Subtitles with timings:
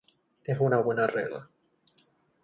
[0.43, 1.47] Es una buena regla.